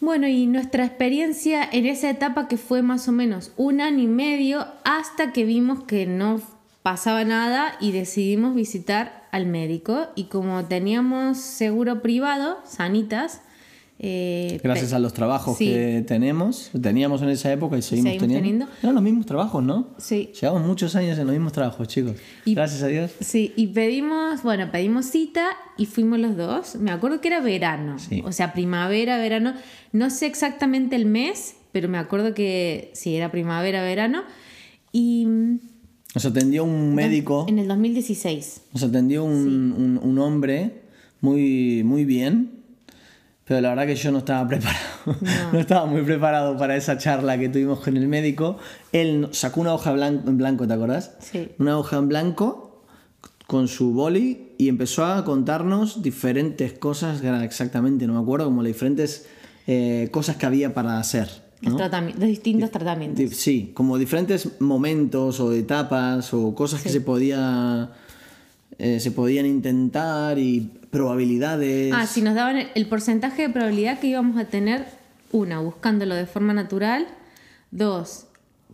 Bueno, 0.01 0.27
y 0.29 0.47
nuestra 0.47 0.85
experiencia 0.85 1.63
en 1.71 1.87
esa 1.87 2.11
etapa 2.11 2.49
que 2.49 2.57
fue 2.57 2.83
más 2.83 3.09
o 3.09 3.13
menos 3.13 3.53
un 3.57 3.81
año 3.81 4.03
y 4.03 4.07
medio 4.09 4.67
hasta 4.85 5.33
que 5.33 5.45
vimos 5.45 5.85
que 5.85 6.07
no 6.07 6.41
pasaba 6.83 7.25
nada 7.25 7.77
y 7.81 7.93
decidimos 7.93 8.55
visitar 8.55 9.26
al 9.37 9.47
médico 9.47 10.09
y 10.17 10.25
como 10.25 10.65
teníamos 10.65 11.39
seguro 11.39 12.03
privado, 12.03 12.59
sanitas, 12.65 13.43
eh, 13.99 14.61
Gracias 14.63 14.93
a 14.93 14.99
los 14.99 15.15
trabajos 15.15 15.57
Sí. 15.57 15.69
que 15.69 16.05
tenemos, 16.07 16.71
teníamos 16.83 17.23
en 17.23 17.31
esa 17.31 17.51
época 17.51 17.79
y 17.79 17.83
seguimos, 17.83 18.11
Seguimos 18.13 18.29
teniendo. 18.29 18.67
teniendo. 18.67 18.79
Eran 18.83 18.95
los 18.95 19.03
mismos 19.03 19.25
trabajos, 19.25 19.63
¿no? 19.65 19.89
Sí. 19.97 20.33
Llevamos 20.39 20.67
muchos 20.67 20.95
años 20.97 21.19
en 21.19 21.25
los 21.27 21.33
mismos 21.35 21.53
trabajos, 21.55 21.89
chicos. 21.89 22.13
Y- 22.45 22.55
Gracias 22.55 22.83
a 22.83 22.89
Dios. 22.89 23.13
Sí, 23.21 23.55
y 23.57 23.69
pedimos, 23.69 24.43
bueno, 24.43 24.71
pedimos 24.71 25.07
cita 25.07 25.47
y 25.79 25.87
fuimos 25.87 26.19
los 26.19 26.37
dos. 26.37 26.77
Me 26.77 26.91
acuerdo 26.91 27.23
que 27.23 27.29
era 27.29 27.41
verano, 27.41 27.99
Sí. 27.99 28.23
o 28.27 28.33
sea, 28.33 28.53
primavera, 28.53 29.17
verano. 29.17 29.55
No 29.93 30.11
sé 30.11 30.27
exactamente 30.27 30.95
el 30.95 31.07
mes, 31.07 31.57
pero 31.73 31.89
me 31.89 31.97
acuerdo 31.97 32.35
que 32.35 32.91
sí, 32.93 33.17
era 33.17 33.31
primavera, 33.31 33.83
verano. 33.83 34.25
Y 34.93 35.27
Nos 36.17 36.25
atendió 36.25 36.65
un 36.65 36.95
médico. 36.95 37.45
en 37.47 37.59
el 37.59 37.69
2016. 37.69 38.63
Nos 38.73 38.83
atendió 38.83 39.23
un, 39.23 39.35
un- 39.77 40.01
un 40.03 40.19
hombre 40.19 40.81
muy, 41.21 41.83
muy 41.85 42.07
bien, 42.07 42.53
pero 43.45 43.61
la 43.61 43.69
verdad 43.69 43.87
que 43.87 43.97
yo 43.97 44.11
no 44.13 44.19
estaba 44.19 44.49
preparado. 44.49 44.81
No. 45.05 45.53
No. 45.53 45.59
estaba 45.61 45.85
muy 45.85 46.01
preparado 46.01 46.57
para 46.57 46.75
esa 46.75 46.97
charla 46.97 47.39
que 47.39 47.51
tuvimos 47.51 47.81
con 47.81 47.99
el 47.99 48.09
médico. 48.09 48.57
Él 48.93 49.29
sacó 49.33 49.61
una 49.61 49.75
hoja 49.75 49.91
en 49.93 50.39
blanco, 50.39 50.67
¿te 50.67 50.73
acordás? 50.73 51.17
Sí. 51.21 51.49
Una 51.59 51.79
hoja 51.79 51.99
en 51.99 52.09
blanco 52.09 52.83
con 53.47 53.69
su 53.69 53.93
boli 53.93 54.53
y 54.57 54.71
empezó 54.71 55.05
a 55.05 55.23
contarnos 55.23 56.01
diferentes 56.01 56.73
cosas, 56.73 57.21
exactamente, 57.43 58.07
no 58.07 58.15
me 58.15 58.21
acuerdo, 58.21 58.47
como 58.47 58.63
las 58.63 58.69
diferentes 58.73 59.27
eh, 59.67 60.09
cosas 60.11 60.37
que 60.37 60.47
había 60.47 60.73
para 60.73 60.99
hacer. 60.99 61.29
Los, 61.63 61.75
¿no? 61.75 61.89
los 61.89 62.29
distintos 62.29 62.71
tratamientos. 62.71 63.35
Sí, 63.37 63.71
como 63.75 63.97
diferentes 63.99 64.61
momentos 64.61 65.41
o 65.41 65.53
etapas 65.53 66.35
o 66.35 66.55
cosas 66.55 66.83
que 66.83 66.91
se 66.91 67.01
podía 67.01 67.91
eh, 68.79 69.01
se 69.01 69.11
podían 69.11 69.47
intentar 69.47 70.39
y 70.39 70.71
probabilidades. 70.91 71.95
Ah, 71.95 72.07
sí, 72.07 72.21
nos 72.21 72.35
daban 72.35 72.59
el, 72.59 72.69
el 72.75 72.87
porcentaje 72.87 73.43
de 73.43 73.49
probabilidad 73.49 73.99
que 73.99 74.09
íbamos 74.09 74.37
a 74.37 74.45
tener, 74.45 74.85
una, 75.33 75.61
buscándolo 75.61 76.15
de 76.15 76.27
forma 76.27 76.53
natural, 76.53 77.07
dos, 77.71 78.27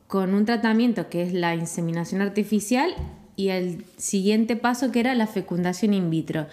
con 0.08 0.34
un 0.34 0.44
tratamiento 0.44 1.08
que 1.08 1.22
es 1.22 1.32
la 1.32 1.54
inseminación 1.54 2.20
artificial 2.20 2.94
y 3.36 3.48
el 3.48 3.84
siguiente 3.96 4.56
paso 4.56 4.90
que 4.90 5.00
era 5.00 5.14
la 5.14 5.28
fecundación 5.28 5.94
in 5.94 6.10
vitro. 6.10 6.46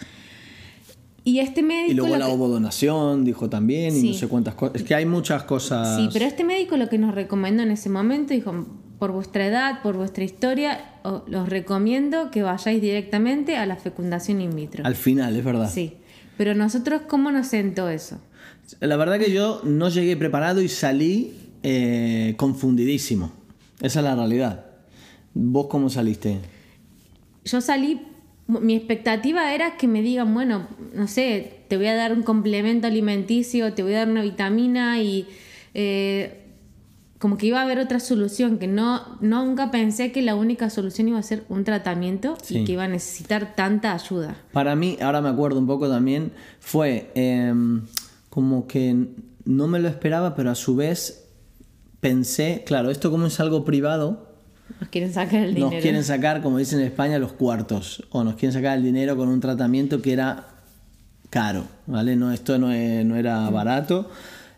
Y 1.24 1.40
este 1.40 1.62
médico... 1.62 1.92
y 1.92 1.96
luego 1.96 2.18
la 2.18 2.26
que- 2.28 2.32
ovodonación 2.32 3.24
dijo 3.26 3.50
también 3.50 3.96
y 3.96 4.12
no 4.12 4.14
sé 4.18 4.28
cuántas 4.28 4.56
cosas. 4.56 4.76
Es 4.78 4.84
que 4.84 4.96
hay 4.96 5.06
muchas 5.06 5.44
cosas. 5.44 5.98
Sí, 5.98 6.10
pero 6.14 6.26
este 6.26 6.44
médico 6.44 6.78
lo 6.78 6.90
que 6.90 6.98
nos 6.98 7.14
recomendó 7.14 7.64
en 7.64 7.72
ese 7.72 7.90
momento 7.90 8.34
dijo, 8.34 8.66
por 8.98 9.12
vuestra 9.12 9.46
edad, 9.46 9.82
por 9.82 9.96
vuestra 9.98 10.24
historia, 10.24 10.96
o- 11.04 11.24
los 11.28 11.50
recomiendo 11.50 12.32
que 12.32 12.42
vayáis 12.44 12.82
directamente 12.82 13.58
a 13.58 13.66
la 13.66 13.76
fecundación 13.76 14.42
in 14.42 14.56
vitro. 14.56 14.86
Al 14.86 14.96
final, 14.96 15.36
es 15.36 15.44
verdad. 15.44 15.70
Sí, 15.72 15.94
pero 16.38 16.56
nosotros, 16.56 17.02
¿cómo 17.08 17.32
nos 17.32 17.48
sentó 17.48 17.90
eso? 17.90 18.20
La 18.80 18.96
verdad 18.98 19.18
que 19.20 19.32
yo 19.32 19.62
no 19.64 19.90
llegué 19.90 20.16
preparado 20.16 20.62
y 20.62 20.68
salí 20.70 21.34
eh, 21.64 22.36
confundidísimo. 22.38 23.32
Esa 23.82 24.00
es 24.00 24.04
la 24.06 24.16
realidad. 24.16 24.66
¿Vos 25.34 25.68
cómo 25.70 25.90
saliste? 25.90 26.40
Yo 27.46 27.62
salí, 27.62 28.02
mi 28.60 28.75
expectativa 28.75 29.53
era 29.53 29.77
que 29.77 29.88
me 29.88 30.01
digan, 30.01 30.34
bueno, 30.34 30.68
no 30.94 31.08
sé, 31.08 31.62
te 31.68 31.77
voy 31.77 31.86
a 31.88 31.96
dar 31.96 32.12
un 32.13 32.24
complemento 32.24 32.88
alimenticio, 32.88 33.74
te 33.74 33.84
voy 33.84 33.94
a 33.94 34.00
dar 34.00 34.10
una 34.10 34.24
vitamina 34.24 35.01
y 35.01 35.27
eh, 35.75 36.36
como 37.20 37.38
que 37.38 37.46
iba 37.48 37.60
a 37.60 37.63
haber 37.63 37.79
otra 37.79 38.00
solución, 38.00 38.58
que 38.58 38.68
no 38.68 39.18
nunca 39.22 39.72
pensé 39.72 40.12
que 40.12 40.22
la 40.22 40.36
única 40.36 40.70
solución 40.70 41.10
iba 41.10 41.20
a 41.20 41.24
ser 41.24 41.44
un 41.50 41.63
tratamiento 41.63 42.38
Sí. 42.41 42.60
y 42.60 42.63
que 42.65 42.72
iba 42.72 42.86
a 42.86 42.88
necesitar 42.88 43.56
tanta 43.56 43.94
ayuda. 43.94 44.36
Para 44.51 44.75
mí, 44.75 44.98
ahora 45.01 45.22
me 45.22 45.29
acuerdo 45.29 45.60
un 45.60 45.68
poco 45.68 45.88
también, 45.89 46.32
fue 46.60 47.12
em, 47.15 47.82
como 48.29 48.65
que 48.68 48.96
no 49.46 49.68
me 49.68 49.79
lo 49.79 49.89
esperaba, 49.89 50.34
pero 50.36 50.50
a 50.50 50.56
su 50.56 50.75
vez 50.75 51.25
pensé, 52.00 52.63
claro, 52.65 52.89
esto 52.89 53.12
como 53.12 53.27
es 53.27 53.39
algo 53.39 53.65
privado, 53.65 54.28
Nos 54.80 54.90
quieren 54.90 55.14
sacar 55.14 55.42
el 55.42 55.48
nos 55.52 55.56
dinero. 55.56 55.82
quieren 55.82 56.04
sacar, 56.04 56.42
como 56.42 56.58
dicen 56.58 56.80
en 56.80 56.86
España, 56.88 57.20
los 57.20 57.34
cuartos, 57.34 58.04
o 58.12 58.24
nos 58.24 58.36
quieren 58.36 58.54
sacar 58.54 58.78
el 58.78 58.84
dinero 58.84 59.18
con 59.18 59.28
un 59.30 59.40
tratamiento 59.40 60.02
que 60.02 60.14
era 60.14 60.48
caro, 61.30 61.64
¿vale? 61.88 62.16
No, 62.16 62.32
esto 62.32 62.58
no, 62.58 62.72
es- 62.72 63.06
no 63.06 63.16
era 63.16 63.50
barato. 63.50 64.10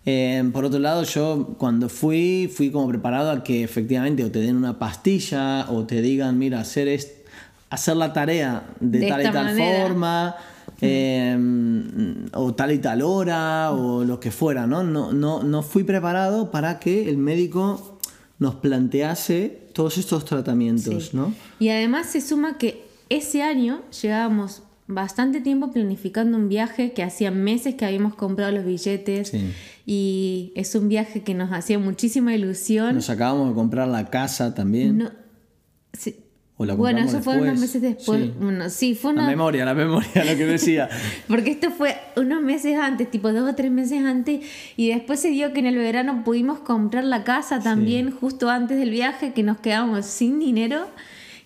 Eh, 0.06 0.44
por 0.51 0.65
otro 0.65 0.80
lado, 0.80 1.03
yo 1.03 1.56
cuando 1.58 1.88
fui, 1.89 2.51
fui 2.53 2.72
como 2.72 2.88
preparado 2.88 3.30
a 3.32 3.44
que 3.44 3.63
efectivamente 3.63 4.24
o 4.24 4.32
te 4.32 4.39
den 4.39 4.56
una 4.56 4.80
pastilla 4.80 5.68
o 5.70 5.84
te 5.86 6.01
digan, 6.01 6.38
mira, 6.39 6.60
hacer, 6.62 6.88
es, 6.88 7.13
hacer 7.70 7.96
la 7.98 8.12
tarea 8.12 8.63
de, 8.80 9.00
De 9.00 9.08
tal 9.08 9.22
y 9.22 9.24
tal 9.25 9.46
manera. 9.46 9.84
forma, 9.88 10.36
eh, 10.82 11.38
o 12.34 12.53
tal 12.56 12.72
y 12.72 12.80
tal 12.80 13.01
hora, 13.03 13.72
o 13.72 14.03
lo 14.03 14.20
que 14.20 14.32
fuera, 14.32 14.65
¿no? 14.65 14.84
No, 14.84 15.13
no, 15.13 15.44
no 15.44 15.62
fui 15.63 15.84
preparado 15.84 16.50
para 16.51 16.80
que 16.80 17.08
el 17.10 17.18
médico 17.18 17.90
nos 18.41 18.55
plantease 18.55 19.60
todos 19.74 19.98
estos 19.98 20.25
tratamientos, 20.25 21.05
Sí. 21.12 21.15
¿no? 21.17 21.33
Y 21.60 21.69
además 21.69 22.07
se 22.07 22.21
suma 22.21 22.57
que 22.57 22.83
ese 23.10 23.43
año 23.43 23.83
llevábamos 24.01 24.63
bastante 24.88 25.39
tiempo 25.41 25.71
planificando 25.71 26.38
un 26.38 26.50
viaje 26.50 26.91
que 26.91 27.03
hacía 27.03 27.29
meses 27.31 27.75
que 27.75 27.86
habíamos 27.86 28.15
comprado 28.15 28.51
los 28.51 28.65
billetes 28.65 29.29
Sí. 29.29 29.53
y 29.86 30.51
es 30.55 30.74
un 30.75 30.89
viaje 30.89 31.21
que 31.24 31.33
nos 31.36 31.51
hacía 31.51 31.77
muchísima 31.79 32.33
ilusión. 32.36 32.95
Nos 32.95 33.10
acabamos 33.12 33.50
de 33.50 33.53
comprar 33.55 33.88
la 33.88 34.10
casa 34.10 34.53
también. 34.55 34.98
No- 34.98 35.12
sí. 35.93 36.15
O 36.62 36.65
la 36.65 36.75
bueno, 36.75 37.00
eso 37.00 37.22
fue 37.22 37.38
unos 37.41 37.60
meses 37.60 37.82
después. 37.82 38.22
Sí. 38.22 38.34
Bueno, 38.39 38.70
sí, 38.70 38.96
fue 38.96 39.13
La 39.13 39.22
una... 39.22 39.30
memoria, 39.30 39.65
la 39.65 39.74
memoria, 39.74 40.24
lo 40.25 40.38
que 40.38 40.46
decía. 40.46 40.89
Porque 41.27 41.51
esto 41.51 41.72
fue 41.72 41.96
unos 42.15 42.41
meses 42.41 42.77
antes, 42.77 43.10
tipo 43.10 43.32
dos 43.34 43.50
o 43.51 43.56
tres 43.56 43.72
meses 43.72 44.03
antes, 44.03 44.41
y 44.77 44.89
después 44.89 45.20
se 45.20 45.30
dio 45.30 45.53
que 45.53 45.60
en 45.60 45.65
el 45.68 45.75
verano 45.77 46.24
pudimos 46.24 46.60
comprar 46.60 47.03
la 47.03 47.24
casa 47.24 47.60
también 47.62 48.12
justo 48.12 48.50
antes 48.50 48.77
del 48.77 48.89
viaje, 48.91 49.34
que 49.34 49.44
nos 49.44 49.58
quedamos 49.60 50.06
sin 50.06 50.39
dinero 50.39 50.88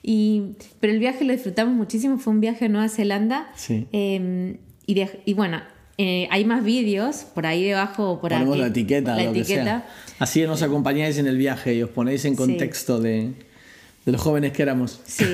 Y, 0.04 0.56
pero 0.80 0.94
el 0.94 1.00
viaje 1.00 1.24
lo 1.26 1.34
disfrutamos 1.34 1.74
muchísimo, 1.74 2.18
fue 2.20 2.32
un 2.34 2.40
viaje 2.40 2.66
a 2.66 2.70
Nueva 2.70 2.90
Zelanda. 2.90 3.48
Sí. 3.56 3.88
Eh, 3.92 4.58
y, 4.86 4.94
de- 4.94 5.22
y 5.26 5.34
bueno, 5.34 5.62
eh, 5.98 6.28
hay 6.30 6.46
más 6.46 6.64
vídeos 6.64 7.26
por 7.34 7.46
ahí 7.48 7.64
debajo 7.64 8.12
o 8.12 8.22
por 8.22 8.30
Ponemos 8.32 8.54
aquí. 8.54 8.62
la 8.62 8.68
etiqueta, 8.68 9.16
la 9.16 9.24
lo 9.24 9.34
que 9.34 9.40
etiqueta. 9.40 9.64
sea. 9.64 9.88
Así 10.20 10.44
nos 10.44 10.62
acompañáis 10.62 11.18
en 11.18 11.26
el 11.26 11.38
viaje 11.38 11.74
y 11.74 11.82
os 11.82 11.90
ponéis 11.90 12.24
en 12.26 12.36
contexto 12.36 13.00
de, 13.02 13.32
de 14.06 14.12
los 14.12 14.22
jóvenes 14.22 14.52
que 14.54 14.62
éramos. 14.62 15.02
Sí, 15.06 15.26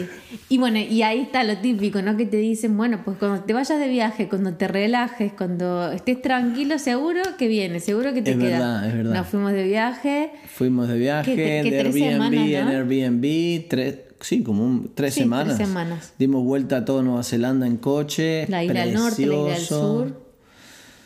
y 0.48 0.58
bueno, 0.58 0.80
y 0.80 1.04
ahí 1.04 1.20
está 1.20 1.44
lo 1.44 1.58
típico, 1.58 2.02
¿no? 2.02 2.16
Que 2.16 2.26
te 2.26 2.38
dicen, 2.38 2.78
bueno, 2.78 3.02
pues 3.04 3.18
cuando 3.18 3.44
te 3.44 3.52
vayas 3.52 3.78
de 3.80 3.88
viaje, 3.90 4.30
cuando 4.30 4.54
te 4.54 4.68
relajes, 4.70 5.34
cuando 5.34 5.92
estés 5.92 6.22
tranquilo, 6.22 6.80
seguro 6.80 7.22
que 7.38 7.48
vienes, 7.50 7.84
seguro 7.84 8.14
que 8.14 8.22
te 8.22 8.32
Es 8.32 8.38
quedas. 8.38 8.60
verdad, 8.60 8.88
es 8.88 8.94
verdad. 8.96 9.14
Nos 9.14 9.28
fuimos 9.28 9.52
de 9.52 9.64
viaje, 9.64 10.32
Fuimos 10.48 10.88
de 10.88 10.98
viaje, 10.98 11.36
¿Qué- 11.36 11.44
qué- 11.64 11.70
qué 11.70 11.72
de 11.72 11.80
Airbnb 11.80 12.12
semanas, 12.12 12.48
en? 12.50 12.68
Airbnb, 12.70 13.68
tres, 13.68 13.96
sí, 14.22 14.42
como 14.42 14.64
un- 14.66 14.92
tres, 14.96 15.14
Sí, 15.16 15.20
tres 15.20 15.26
semanas. 15.26 15.58
semanas. 15.58 16.14
Dimos 16.18 16.44
vuelta 16.46 16.78
a 16.78 16.86
toda 16.86 17.04
Nueva 17.04 17.24
Zelanda 17.24 17.68
en 17.68 17.76
coche. 17.78 18.46
la 18.48 18.64
isla 18.64 18.86
del 18.86 18.94
norte, 18.94 19.26
la 19.26 19.34
isla 19.36 19.54
del 19.54 19.62
sur. 19.66 20.22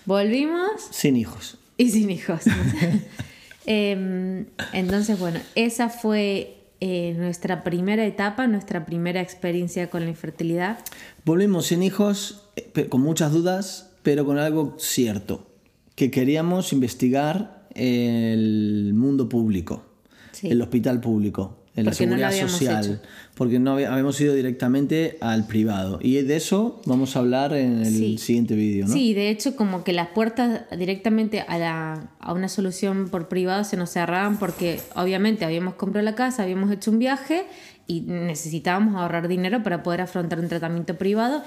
Volvimos 0.06 0.70
Sin 0.92 1.18
hijos. 1.18 1.58
y 1.78 1.90
sin 1.90 2.12
hijos. 2.12 2.42
Em, 3.68 4.46
entonces, 4.74 5.18
bueno, 5.18 5.40
esa 5.56 5.90
fue 5.90 6.55
eh, 6.88 7.16
nuestra 7.18 7.64
primera 7.64 8.06
etapa, 8.06 8.46
nuestra 8.46 8.86
primera 8.86 9.20
experiencia 9.20 9.90
con 9.90 10.04
la 10.04 10.10
infertilidad. 10.10 10.78
Volvimos 11.26 11.66
sin 11.66 11.82
hijos, 11.82 12.44
eh, 12.56 12.86
con 12.90 13.02
muchas 13.02 13.32
dudas, 13.32 13.90
pero 14.04 14.24
con 14.24 14.38
algo 14.38 14.76
cierto, 14.78 15.48
que 15.96 16.12
queríamos 16.12 16.74
investigar 16.74 17.68
el 17.74 18.92
mundo 18.94 19.28
público, 19.30 19.84
Sí. 20.32 20.48
el 20.52 20.62
hospital 20.62 21.02
público, 21.02 21.58
en 21.76 21.86
la 21.86 21.92
no 21.92 21.96
seguridad 21.96 22.30
habíamos 22.30 22.52
social, 22.54 22.86
hecho. 22.86 23.00
porque 23.36 23.60
no 23.60 23.74
había- 23.74 23.92
habíamos 23.92 24.20
ido 24.22 24.34
directamente 24.34 25.18
al 25.22 25.46
privado. 25.48 26.00
Y 26.02 26.22
de 26.22 26.36
eso 26.38 26.82
vamos 26.86 27.16
a 27.16 27.20
hablar 27.20 27.54
en 27.54 27.80
el 27.80 27.94
Sí. 27.94 28.18
siguiente 28.18 28.56
vídeo, 28.56 28.88
¿no? 28.88 28.94
Sí, 28.94 29.14
de 29.14 29.30
hecho 29.30 29.56
como 29.56 29.84
que 29.84 29.92
las 29.94 30.08
puertas 30.10 30.62
directamente 30.78 31.42
a, 31.42 31.58
la, 31.58 32.10
a 32.20 32.34
una 32.34 32.48
solución 32.48 33.10
por 33.10 33.28
privado 33.28 33.64
se 33.66 33.76
nos 33.78 33.90
cerraban 33.90 34.38
porque 34.40 34.80
obviamente 34.96 35.44
habíamos 35.44 35.74
comprado 35.76 36.06
la 36.06 36.16
casa, 36.16 36.44
habíamos 36.44 36.72
hecho 36.72 36.92
un 36.92 37.00
viaje 37.00 37.44
y 37.88 38.02
necesitábamos 38.02 38.96
ahorrar 38.96 39.28
dinero 39.28 39.62
para 39.62 39.84
poder 39.84 40.02
afrontar 40.02 40.40
un 40.40 40.48
tratamiento 40.48 40.96
privado. 40.98 41.44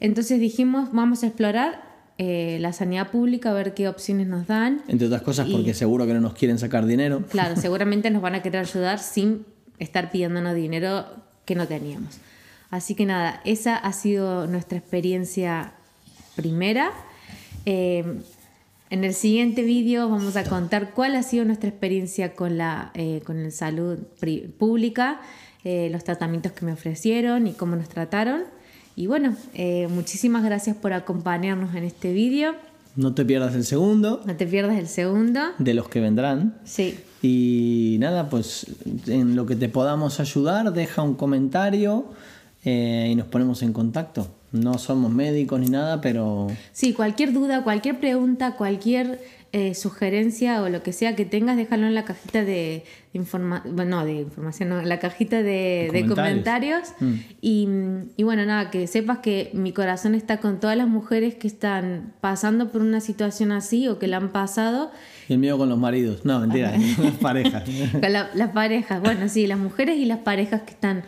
Entonces 0.00 0.38
dijimos, 0.40 0.90
vamos 0.92 1.22
a 1.22 1.26
explorar 1.26 1.96
eh, 2.18 2.56
la 2.62 2.72
sanidad 2.72 3.10
pública, 3.10 3.50
a 3.50 3.52
ver 3.52 3.74
qué 3.74 3.88
opciones 3.88 4.26
nos 4.26 4.46
dan. 4.46 4.82
Entre 4.88 5.06
otras 5.06 5.20
cosas 5.20 5.48
porque 5.50 5.74
seguro 5.74 6.06
que 6.06 6.14
no 6.14 6.20
nos 6.20 6.32
quieren 6.32 6.58
sacar 6.58 6.86
dinero. 6.86 7.22
Claro, 7.30 7.56
seguramente 7.56 8.10
nos 8.10 8.22
van 8.22 8.34
a 8.36 8.42
querer 8.42 8.62
ayudar 8.62 8.98
sin 9.00 9.44
estar 9.78 10.10
pidiéndonos 10.10 10.54
dinero 10.54 11.06
que 11.44 11.54
no 11.54 11.66
teníamos. 11.66 12.18
Así 12.70 12.94
que 12.94 13.06
nada, 13.06 13.40
esa 13.44 13.76
ha 13.76 13.92
sido 13.92 14.46
nuestra 14.46 14.78
experiencia 14.78 15.72
primera. 16.34 16.92
Eh, 17.64 18.04
en 18.90 19.04
el 19.04 19.14
siguiente 19.14 19.62
vídeo 19.62 20.08
vamos 20.08 20.36
a 20.36 20.44
contar 20.44 20.92
cuál 20.92 21.16
ha 21.16 21.22
sido 21.22 21.44
nuestra 21.44 21.68
experiencia 21.68 22.34
con 22.34 22.56
la 22.58 22.92
eh, 22.94 23.22
con 23.24 23.38
el 23.38 23.50
salud 23.50 23.98
pública, 24.58 25.20
eh, 25.64 25.88
los 25.90 26.04
tratamientos 26.04 26.52
que 26.52 26.64
me 26.64 26.72
ofrecieron 26.72 27.46
y 27.46 27.52
cómo 27.52 27.76
nos 27.76 27.88
trataron. 27.88 28.44
Y 28.94 29.08
bueno, 29.08 29.36
muchísimas 29.90 30.42
gracias 30.42 30.74
por 30.74 30.94
acompañarnos 30.94 31.74
en 31.74 31.84
este 31.84 32.14
vídeo. 32.14 32.54
No 32.96 33.14
te 33.14 33.24
pierdas 33.24 33.54
el 33.54 33.64
segundo, 33.64 34.22
No 34.24 34.36
te 34.36 34.46
pierdas 34.46 34.78
el 34.78 34.88
segundo. 34.88 35.40
de 35.58 35.74
los 35.74 35.88
que 35.88 36.00
vendrán. 36.00 36.58
Sí, 36.64 36.96
Y 37.22 37.96
nada, 38.00 38.28
pues 38.30 38.66
en 39.06 39.36
lo 39.36 39.46
que 39.46 39.56
te 39.56 39.68
podamos 39.68 40.18
ayudar, 40.20 40.72
deja 40.72 41.02
un 41.02 41.14
comentario 41.14 42.06
eh, 42.64 43.08
y 43.10 43.14
nos 43.14 43.26
ponemos 43.26 43.62
en 43.62 43.72
contacto. 43.72 44.28
No 44.52 44.78
somos 44.78 45.12
médicos 45.12 45.60
ni 45.60 45.68
nada, 45.68 46.00
pero 46.00 46.46
Sí, 46.72 46.92
cualquier 46.94 47.32
duda, 47.32 47.62
cualquier 47.64 48.00
pregunta, 48.00 48.56
cualquier 48.56 49.20
eh, 49.58 49.74
sugerencia 49.74 50.60
o 50.62 50.68
lo 50.68 50.82
que 50.82 50.92
sea 50.92 51.16
que 51.16 51.24
tengas, 51.24 51.56
déjalo 51.56 51.86
en 51.86 51.94
la 51.94 52.04
cajita 52.04 52.44
de, 52.44 52.84
información, 53.14 53.74
bueno, 53.74 53.96
no, 54.00 54.04
de 54.04 54.12
información, 54.20 54.68
no, 54.68 54.80
en 54.80 54.88
la 54.90 54.98
cajita 54.98 55.36
de, 55.38 55.88
De 55.90 56.02
de 56.02 56.06
comentarios. 56.06 56.90
comentarios. 56.98 57.28
Y, 57.40 57.66
y 58.18 58.22
bueno, 58.22 58.44
nada, 58.44 58.70
que 58.70 58.86
sepas 58.86 59.20
que 59.20 59.50
mi 59.54 59.72
corazón 59.72 60.14
está 60.14 60.36
con 60.40 60.60
todas 60.60 60.76
las 60.76 60.88
mujeres 60.88 61.36
que 61.36 61.46
están 61.46 62.12
pasando 62.20 62.70
por 62.70 62.82
una 62.82 63.00
situación 63.00 63.50
así 63.50 63.88
o 63.88 63.98
que 63.98 64.08
la 64.08 64.18
han 64.18 64.28
pasado. 64.30 64.90
y 65.26 65.32
el 65.32 65.38
mío 65.38 65.56
con 65.56 65.70
los 65.70 65.78
maridos. 65.78 66.26
No, 66.26 66.38
mentira, 66.40 66.72
con 66.96 67.04
las 67.06 67.14
parejas. 67.14 67.62
Con 67.92 68.12
la- 68.12 68.28
las 68.34 68.50
parejas, 68.50 69.00
bueno, 69.00 69.26
sí, 69.30 69.46
las 69.46 69.58
mujeres 69.58 69.96
y 69.96 70.04
las 70.04 70.18
parejas 70.18 70.62
que 70.62 70.72
están 70.72 71.02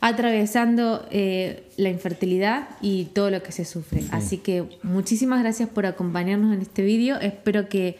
atravesando 0.00 1.06
eh, 1.10 1.64
la 1.76 1.90
infertilidad 1.90 2.68
y 2.80 3.06
todo 3.06 3.30
lo 3.30 3.42
que 3.42 3.52
se 3.52 3.64
sufre. 3.64 4.02
Así 4.10 4.38
que 4.38 4.64
muchísimas 4.82 5.40
gracias 5.40 5.68
por 5.68 5.86
acompañarnos 5.86 6.54
en 6.54 6.62
este 6.62 6.82
vídeo. 6.82 7.16
Espero 7.20 7.68
que 7.68 7.96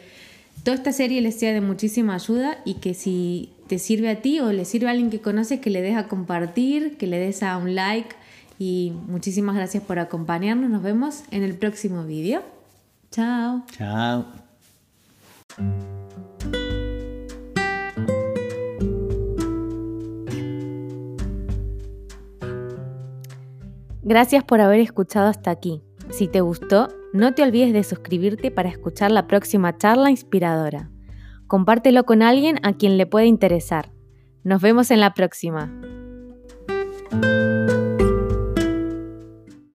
toda 0.63 0.77
esta 0.77 0.93
serie 0.93 1.21
les 1.21 1.39
sea 1.39 1.53
de 1.53 1.61
muchísima 1.61 2.15
ayuda 2.15 2.59
y 2.65 2.75
que 2.75 2.95
si 2.95 3.51
te 3.67 3.79
sirve 3.79 4.11
a 4.11 4.23
ti 4.23 4.41
o 4.41 4.53
le 4.53 4.65
sirve 4.65 4.87
a 4.89 4.91
alguien 4.91 5.11
que 5.11 5.21
conoces, 5.21 5.61
que 5.61 5.71
le 5.71 5.83
des 5.83 5.97
a 5.97 6.07
compartir, 6.09 6.97
que 6.97 7.07
le 7.07 7.19
des 7.19 7.43
a 7.43 7.57
un 7.57 7.75
like. 7.75 8.15
Y 8.61 8.93
muchísimas 9.07 9.57
gracias 9.57 9.83
por 9.83 9.99
acompañarnos. 9.99 10.71
Nos 10.71 10.83
vemos 10.83 11.23
en 11.31 11.43
el 11.43 11.55
próximo 11.55 12.05
vídeo. 12.05 12.43
Chao. 13.11 13.65
Chao. 13.77 14.27
Gracias 24.09 24.43
por 24.43 24.63
haber 24.63 24.81
escuchado 24.81 25.29
hasta 25.29 25.51
aquí. 25.51 25.83
Si 26.09 26.29
te 26.29 26.41
gustó, 26.41 26.89
no 27.13 27.35
te 27.35 27.43
olvides 27.43 27.75
de 27.75 27.85
suscribirte 27.85 28.51
para 28.51 28.71
escuchar 28.71 29.11
la 29.11 29.27
próxima 29.27 29.77
charla 29.77 30.11
inspiradora. 30.11 30.91
Compártelo 31.47 32.05
con 32.05 32.23
alguien 32.23 32.59
a 32.63 32.73
quien 32.73 32.97
le 32.97 33.05
pueda 33.05 33.27
interesar. 33.27 33.93
Nos 34.45 34.63
vemos 34.63 34.91
en 34.91 35.01
la 35.01 35.13
próxima. 35.13 35.71